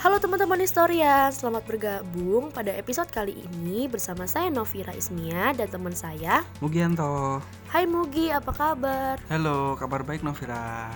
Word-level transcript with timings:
Halo 0.00 0.16
teman-teman 0.16 0.64
historian, 0.64 1.28
selamat 1.28 1.60
bergabung 1.68 2.48
pada 2.48 2.72
episode 2.72 3.12
kali 3.12 3.36
ini 3.36 3.84
bersama 3.84 4.24
saya 4.24 4.48
Novira 4.48 4.96
Ismia 4.96 5.52
dan 5.52 5.68
teman 5.68 5.92
saya 5.92 6.40
Mugianto. 6.64 7.44
Hai 7.68 7.84
Mugi, 7.84 8.32
apa 8.32 8.48
kabar? 8.48 9.20
Halo, 9.28 9.76
kabar 9.76 10.00
baik 10.00 10.24
Novira. 10.24 10.88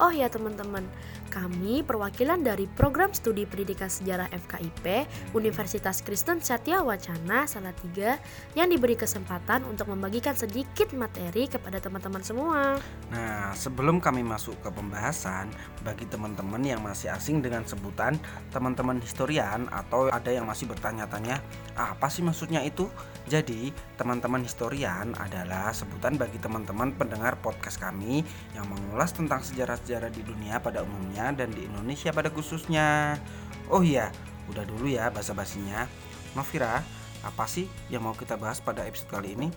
Oh 0.00 0.08
ya 0.08 0.32
teman-teman, 0.32 0.88
kami 1.28 1.84
perwakilan 1.84 2.40
dari 2.40 2.64
Program 2.64 3.12
Studi 3.12 3.44
Pendidikan 3.44 3.92
Sejarah 3.92 4.32
FKIP 4.32 5.04
Universitas 5.36 6.00
Kristen 6.00 6.40
Satya 6.40 6.80
Wacana 6.80 7.44
Salatiga 7.44 8.16
yang 8.56 8.72
diberi 8.72 8.96
kesempatan 8.96 9.60
untuk 9.68 9.92
membagikan 9.92 10.32
sedikit 10.32 10.88
materi 10.96 11.52
kepada 11.52 11.84
teman-teman 11.84 12.24
semua. 12.24 12.80
Nah, 13.12 13.52
sebelum 13.52 14.00
kami 14.00 14.24
masuk 14.24 14.56
ke 14.64 14.72
pembahasan, 14.72 15.52
bagi 15.84 16.08
teman-teman 16.08 16.64
yang 16.64 16.80
masih 16.80 17.12
asing 17.12 17.44
dengan 17.44 17.68
sebutan 17.68 18.16
teman-teman 18.56 19.04
historian 19.04 19.68
atau 19.68 20.08
ada 20.08 20.32
yang 20.32 20.48
masih 20.48 20.64
bertanya-tanya, 20.64 21.44
apa 21.76 22.08
sih 22.08 22.24
maksudnya 22.24 22.64
itu? 22.64 22.88
Jadi, 23.28 23.68
teman-teman 24.00 24.40
historian 24.48 25.12
adalah 25.20 25.76
sebutan 25.76 26.16
bagi 26.16 26.40
teman-teman 26.40 26.90
pendengar 26.96 27.36
podcast 27.38 27.76
kami 27.76 28.24
yang 28.56 28.64
mengulas 28.64 29.12
tentang 29.12 29.44
sejarah-sejarah 29.90 30.14
di 30.14 30.22
dunia 30.22 30.62
pada 30.62 30.86
umumnya 30.86 31.34
dan 31.34 31.50
di 31.50 31.66
Indonesia 31.66 32.14
pada 32.14 32.30
khususnya. 32.30 33.18
Oh 33.66 33.82
iya, 33.82 34.14
udah 34.46 34.62
dulu 34.62 34.86
ya 34.86 35.10
basa-basinya. 35.10 35.90
Novira, 36.38 36.78
apa 37.26 37.44
sih 37.50 37.66
yang 37.90 38.06
mau 38.06 38.14
kita 38.14 38.38
bahas 38.38 38.62
pada 38.62 38.86
episode 38.86 39.10
kali 39.10 39.34
ini? 39.34 39.50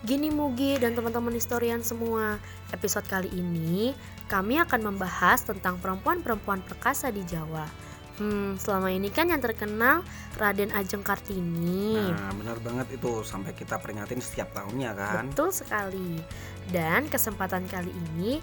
Gini 0.00 0.32
Mugi 0.32 0.80
dan 0.80 0.96
teman-teman 0.96 1.32
historian 1.36 1.84
semua, 1.84 2.40
episode 2.72 3.04
kali 3.04 3.28
ini 3.36 3.92
kami 4.32 4.56
akan 4.64 4.92
membahas 4.92 5.44
tentang 5.44 5.76
perempuan-perempuan 5.76 6.64
perkasa 6.64 7.12
di 7.12 7.20
Jawa. 7.28 7.68
Hmm, 8.16 8.56
selama 8.56 8.94
ini 8.94 9.10
kan 9.10 9.28
yang 9.28 9.42
terkenal 9.44 10.06
Raden 10.40 10.72
Ajeng 10.72 11.02
Kartini. 11.04 11.98
Nah, 11.98 12.32
benar 12.32 12.56
banget 12.64 12.96
itu 12.96 13.26
sampai 13.26 13.52
kita 13.52 13.76
peringatin 13.76 14.22
setiap 14.22 14.54
tahunnya 14.54 14.92
kan. 14.94 15.24
Betul 15.28 15.50
sekali. 15.50 16.22
Dan 16.70 17.10
kesempatan 17.10 17.66
kali 17.66 17.90
ini 17.90 18.38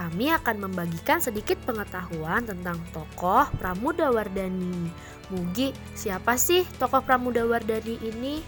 kami 0.00 0.32
akan 0.32 0.64
membagikan 0.64 1.20
sedikit 1.20 1.60
pengetahuan 1.68 2.48
tentang 2.48 2.80
tokoh 2.88 3.44
Pramudawardhani. 3.60 4.88
Mugi, 5.28 5.76
siapa 5.92 6.40
sih 6.40 6.64
tokoh 6.80 7.04
Pramudawardhani 7.04 8.08
ini? 8.08 8.40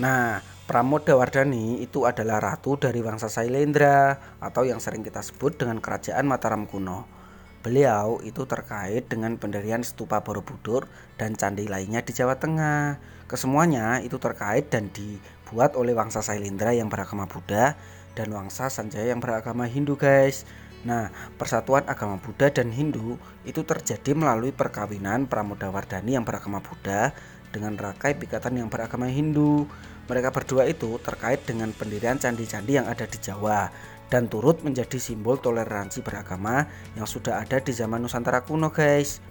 Nah, 0.00 0.40
Pramodawardhani 0.64 1.84
itu 1.84 2.08
adalah 2.08 2.40
ratu 2.40 2.80
dari 2.80 3.04
bangsa 3.04 3.28
Sailendra 3.28 4.16
atau 4.40 4.64
yang 4.64 4.80
sering 4.80 5.04
kita 5.04 5.20
sebut 5.20 5.60
dengan 5.60 5.76
kerajaan 5.76 6.24
Mataram 6.24 6.64
kuno. 6.64 7.21
Beliau 7.62 8.18
itu 8.26 8.42
terkait 8.42 9.06
dengan 9.06 9.38
pendirian 9.38 9.86
stupa 9.86 10.18
Borobudur 10.26 10.90
dan 11.14 11.38
candi 11.38 11.70
lainnya 11.70 12.02
di 12.02 12.10
Jawa 12.10 12.34
Tengah. 12.34 12.98
Kesemuanya 13.30 14.02
itu 14.02 14.18
terkait 14.18 14.66
dan 14.66 14.90
dibuat 14.90 15.78
oleh 15.78 15.94
wangsa 15.94 16.26
Sailendra 16.26 16.74
yang 16.74 16.90
beragama 16.90 17.30
Buddha 17.30 17.78
dan 18.18 18.34
wangsa 18.34 18.66
Sanjaya 18.66 19.14
yang 19.14 19.22
beragama 19.22 19.70
Hindu 19.70 19.94
guys. 19.94 20.42
Nah, 20.82 21.14
persatuan 21.38 21.86
agama 21.86 22.18
Buddha 22.18 22.50
dan 22.50 22.74
Hindu 22.74 23.14
itu 23.46 23.62
terjadi 23.62 24.10
melalui 24.18 24.50
perkawinan 24.50 25.30
Pramodawardhani 25.30 26.18
yang 26.18 26.26
beragama 26.26 26.58
Buddha 26.58 27.14
dengan 27.54 27.78
Rakai 27.78 28.18
Pikatan 28.18 28.58
yang 28.58 28.66
beragama 28.66 29.06
Hindu. 29.06 29.70
Mereka 30.10 30.34
berdua 30.34 30.66
itu 30.66 30.98
terkait 30.98 31.46
dengan 31.46 31.70
pendirian 31.70 32.18
candi-candi 32.18 32.78
yang 32.80 32.90
ada 32.90 33.06
di 33.06 33.18
Jawa 33.22 33.70
dan 34.12 34.28
turut 34.28 34.60
menjadi 34.60 35.00
simbol 35.00 35.40
toleransi 35.40 36.04
beragama 36.04 36.68
yang 36.98 37.08
sudah 37.08 37.40
ada 37.40 37.62
di 37.62 37.72
zaman 37.72 38.02
Nusantara 38.02 38.44
kuno 38.44 38.68
guys. 38.68 39.24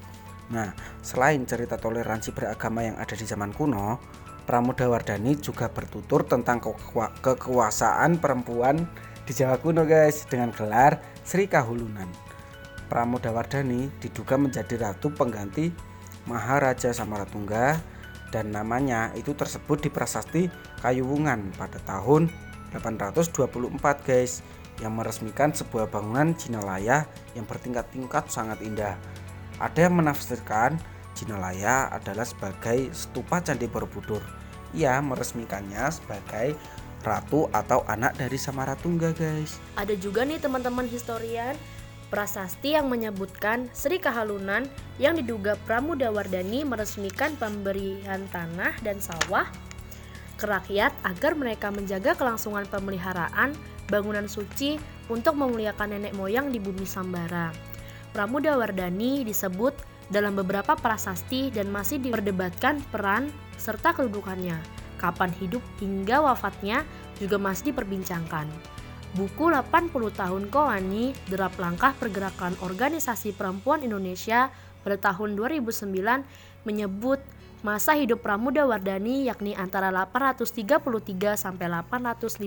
Nah, 0.50 0.73
selain 1.05 1.44
cerita 1.45 1.78
toleransi 1.78 2.33
beragama 2.33 2.83
yang 2.83 2.97
ada 2.97 3.13
di 3.13 3.23
zaman 3.23 3.53
kuno, 3.53 4.02
Pramodawardhani 4.41 5.38
juga 5.38 5.69
bertutur 5.69 6.25
tentang 6.25 6.59
kekuasaan 7.22 8.18
perempuan 8.18 8.84
di 9.24 9.31
Jawa 9.38 9.62
kuno 9.62 9.85
guys 9.85 10.25
dengan 10.25 10.50
gelar 10.50 10.97
Sri 11.22 11.45
Kahulunan. 11.45 12.09
Pramodawardhani 12.90 14.01
diduga 14.01 14.35
menjadi 14.35 14.75
ratu 14.81 15.13
pengganti 15.13 15.72
Maharaja 16.25 16.91
Samaratungga 16.91 17.79
dan 18.31 18.56
namanya 18.56 19.12
itu 19.14 19.36
tersebut 19.36 19.84
di 19.86 19.90
prasasti 19.92 20.47
Kayuwungan 20.81 21.53
pada 21.59 21.78
tahun 21.84 22.31
824 22.74 24.08
guys 24.08 24.42
yang 24.80 24.97
meresmikan 24.97 25.52
sebuah 25.52 25.92
bangunan 25.92 26.34
Jinalaya 26.34 27.06
yang 27.38 27.46
bertingkat-tingkat 27.46 28.31
sangat 28.31 28.64
indah. 28.64 28.96
Ada 29.62 29.92
yang 29.92 30.02
menafsirkan 30.02 30.80
Jinalaya 31.14 31.92
adalah 31.92 32.25
sebagai 32.25 32.90
stupa 32.96 33.44
Candi 33.44 33.68
Borobudur. 33.68 34.24
Ia 34.72 35.03
meresmikannya 35.03 35.92
sebagai 35.92 36.56
ratu 37.03 37.52
atau 37.52 37.84
anak 37.86 38.16
dari 38.16 38.40
Samaratungga, 38.40 39.12
guys. 39.13 39.59
Ada 39.75 39.94
juga 40.00 40.24
nih 40.24 40.40
teman-teman 40.40 40.88
historian 40.88 41.53
prasasti 42.11 42.75
yang 42.75 42.91
menyebutkan 42.91 43.72
Sri 43.72 43.95
Kahalunan 43.97 44.67
yang 44.99 45.16
diduga 45.16 45.55
Pramudawardhani 45.63 46.67
meresmikan 46.67 47.33
pemberian 47.39 48.27
tanah 48.29 48.75
dan 48.83 48.99
sawah 48.99 49.47
ke 50.35 50.44
rakyat 50.44 50.91
agar 51.07 51.33
mereka 51.39 51.71
menjaga 51.71 52.11
kelangsungan 52.13 52.67
pemeliharaan 52.67 53.55
bangunan 53.88 54.27
suci 54.27 54.75
untuk 55.07 55.39
memuliakan 55.39 55.95
nenek 55.95 56.13
moyang 56.13 56.51
di 56.51 56.59
bumi 56.59 56.83
Sambara. 56.83 57.55
Pramudawardhani 58.11 59.23
disebut 59.23 59.71
dalam 60.11 60.35
beberapa 60.35 60.75
prasasti 60.75 61.47
dan 61.55 61.71
masih 61.71 62.03
diperdebatkan 62.03 62.83
peran 62.91 63.31
serta 63.55 63.95
kedudukannya. 63.95 64.59
Kapan 65.00 65.31
hidup 65.39 65.63
hingga 65.79 66.19
wafatnya 66.19 66.83
juga 67.17 67.39
masih 67.39 67.71
diperbincangkan. 67.71 68.45
Buku 69.11 69.51
80 69.51 69.91
tahun 70.16 70.47
Kowani, 70.47 71.11
derap 71.27 71.59
langkah 71.59 71.91
pergerakan 71.99 72.55
organisasi 72.63 73.35
perempuan 73.35 73.83
Indonesia 73.83 74.55
pada 74.88 75.11
tahun 75.11 75.35
2009 75.35 75.83
menyebut 76.63 77.19
masa 77.59 78.00
hidup 78.00 78.23
Pramudawardhani 78.23 79.27
yakni 79.27 79.51
antara 79.51 79.91
833 79.91 81.35
sampai 81.35 81.67
856 81.67 82.39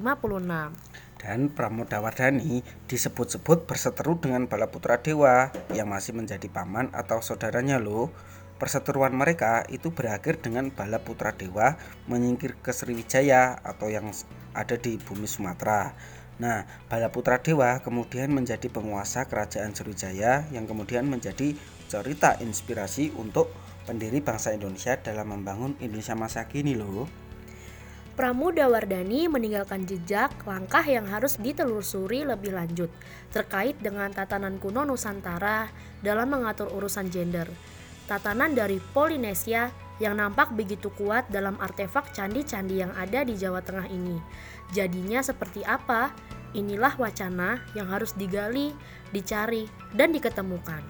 dan 1.24 1.48
Pramodawardhani 1.48 2.60
disebut-sebut 2.84 3.64
berseteru 3.64 4.20
dengan 4.20 4.44
Balaputra 4.44 5.00
Dewa 5.00 5.48
yang 5.72 5.88
masih 5.88 6.12
menjadi 6.12 6.48
paman 6.52 6.92
atau 6.92 7.24
saudaranya 7.24 7.80
loh. 7.80 8.12
Perseteruan 8.60 9.16
mereka 9.16 9.64
itu 9.72 9.90
berakhir 9.90 10.38
dengan 10.44 10.68
Balaputra 10.68 11.32
Dewa 11.32 11.80
menyingkir 12.06 12.60
ke 12.60 12.70
Sriwijaya 12.76 13.56
atau 13.64 13.88
yang 13.88 14.12
ada 14.52 14.76
di 14.76 15.00
bumi 15.00 15.24
Sumatera. 15.24 15.96
Nah, 16.42 16.66
Balaputra 16.90 17.38
Dewa 17.38 17.78
kemudian 17.78 18.34
menjadi 18.34 18.66
penguasa 18.66 19.30
kerajaan 19.30 19.70
Sriwijaya 19.70 20.50
yang 20.50 20.66
kemudian 20.66 21.06
menjadi 21.06 21.54
cerita 21.86 22.34
inspirasi 22.42 23.14
untuk 23.14 23.54
pendiri 23.86 24.18
bangsa 24.18 24.50
Indonesia 24.50 24.98
dalam 24.98 25.30
membangun 25.30 25.78
Indonesia 25.78 26.18
masa 26.18 26.50
kini 26.50 26.74
loh. 26.74 27.06
Pramudawardhani 28.14 29.26
meninggalkan 29.26 29.90
jejak 29.90 30.30
langkah 30.46 30.86
yang 30.86 31.02
harus 31.10 31.34
ditelusuri 31.34 32.22
lebih 32.22 32.54
lanjut 32.54 32.86
terkait 33.34 33.74
dengan 33.82 34.06
tatanan 34.14 34.62
kuno 34.62 34.86
Nusantara 34.86 35.66
dalam 35.98 36.30
mengatur 36.30 36.70
urusan 36.70 37.10
gender. 37.10 37.50
Tatanan 38.06 38.54
dari 38.54 38.78
Polinesia 38.78 39.74
yang 40.02 40.18
nampak 40.18 40.50
begitu 40.54 40.90
kuat 40.94 41.30
dalam 41.30 41.54
artefak 41.62 42.10
candi-candi 42.10 42.82
yang 42.82 42.92
ada 42.98 43.22
di 43.22 43.38
Jawa 43.38 43.62
Tengah 43.62 43.86
ini. 43.90 44.18
Jadinya 44.74 45.22
seperti 45.22 45.62
apa? 45.62 46.10
Inilah 46.54 46.94
wacana 46.98 47.62
yang 47.74 47.90
harus 47.90 48.14
digali, 48.14 48.70
dicari, 49.10 49.66
dan 49.94 50.14
diketemukan. 50.14 50.82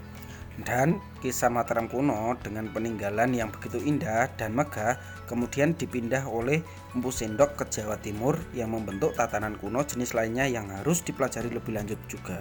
Dan 0.55 1.03
kisah 1.19 1.51
Mataram 1.51 1.91
kuno 1.91 2.39
dengan 2.39 2.71
peninggalan 2.71 3.35
yang 3.35 3.51
begitu 3.51 3.83
indah 3.83 4.31
dan 4.39 4.55
megah 4.55 5.03
kemudian 5.27 5.75
dipindah 5.75 6.31
oleh 6.31 6.63
Empu 6.95 7.11
Sendok 7.11 7.59
ke 7.59 7.65
Jawa 7.67 7.99
Timur 7.99 8.39
yang 8.55 8.71
membentuk 8.71 9.19
tatanan 9.19 9.59
kuno 9.59 9.83
jenis 9.83 10.15
lainnya 10.15 10.47
yang 10.47 10.71
harus 10.71 11.03
dipelajari 11.03 11.51
lebih 11.51 11.75
lanjut 11.75 11.99
juga. 12.07 12.39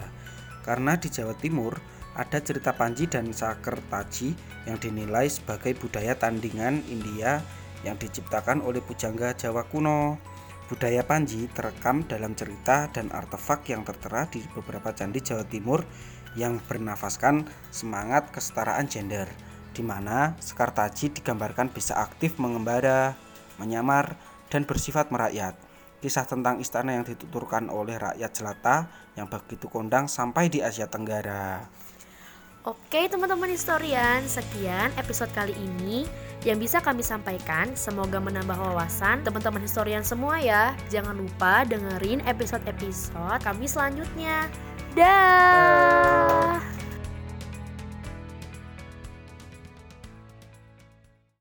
Karena 0.62 0.94
di 0.94 1.10
Jawa 1.10 1.34
Timur 1.34 1.74
ada 2.14 2.38
cerita 2.38 2.70
Panji 2.70 3.10
dan 3.10 3.34
Sakertaji 3.34 4.38
yang 4.70 4.78
dinilai 4.78 5.26
sebagai 5.26 5.74
budaya 5.74 6.14
tandingan 6.14 6.86
India 6.86 7.42
yang 7.82 7.98
diciptakan 7.98 8.62
oleh 8.62 8.78
pujangga 8.78 9.34
Jawa 9.34 9.66
kuno. 9.66 10.22
Budaya 10.70 11.04
Panji 11.04 11.50
terekam 11.52 12.08
dalam 12.08 12.32
cerita 12.32 12.88
dan 12.88 13.12
artefak 13.12 13.68
yang 13.68 13.84
tertera 13.84 14.24
di 14.30 14.40
beberapa 14.56 14.94
candi 14.96 15.20
Jawa 15.20 15.44
Timur 15.44 15.84
yang 16.38 16.56
bernafaskan 16.64 17.44
semangat 17.68 18.32
kesetaraan 18.32 18.88
gender, 18.88 19.28
di 19.76 19.84
mana 19.84 20.38
Sekartaji 20.40 21.20
digambarkan 21.20 21.68
bisa 21.68 21.98
aktif 22.00 22.40
mengembara, 22.40 23.18
menyamar, 23.60 24.16
dan 24.48 24.64
bersifat 24.64 25.12
merakyat. 25.12 25.58
Kisah 26.00 26.24
tentang 26.24 26.60
istana 26.62 26.96
yang 26.96 27.04
dituturkan 27.04 27.68
oleh 27.68 28.00
rakyat 28.00 28.30
jelata 28.32 28.76
yang 29.18 29.28
begitu 29.28 29.68
kondang 29.68 30.08
sampai 30.08 30.48
di 30.48 30.64
Asia 30.64 30.88
Tenggara. 30.88 31.64
Oke 32.64 33.12
teman-teman 33.12 33.52
historian, 33.52 34.24
sekian 34.24 34.88
episode 34.96 35.28
kali 35.36 35.52
ini 35.52 36.08
yang 36.48 36.56
bisa 36.56 36.80
kami 36.80 37.04
sampaikan. 37.04 37.76
Semoga 37.76 38.16
menambah 38.16 38.56
wawasan 38.56 39.20
teman-teman 39.20 39.60
historian 39.60 40.00
semua 40.00 40.40
ya. 40.40 40.72
Jangan 40.88 41.12
lupa 41.12 41.68
dengerin 41.68 42.24
episode-episode 42.24 43.44
kami 43.44 43.68
selanjutnya. 43.68 44.48
Dah. 44.96 46.73